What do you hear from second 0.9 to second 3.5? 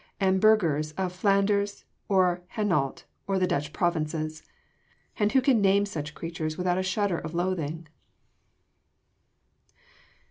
of Flanders or Hainault or the